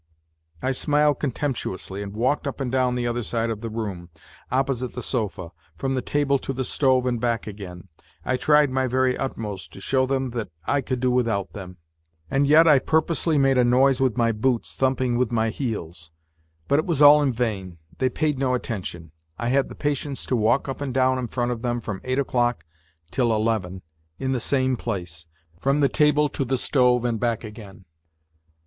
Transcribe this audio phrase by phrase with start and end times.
[0.63, 4.09] I smiled contemptuously and walked up and down the other side of the room,
[4.51, 7.87] opposite the sofa, from the table to the stove and back again.
[8.25, 10.99] I "tried my very utmost to show them that I 112 NOTES FROM UNDERGROUND could
[11.01, 11.77] do without them,
[12.31, 16.09] and yet I purposely made a noise with my boots, thumping with my heels.
[16.67, 17.77] But it was all in vain.
[17.99, 19.11] They paid no attention.
[19.37, 22.17] I had the patience to walk up and down in front of them from eight
[22.17, 22.65] o'clock
[23.11, 23.83] till eleven,
[24.17, 25.27] in the same place,
[25.59, 27.85] from the table to the stove and back again.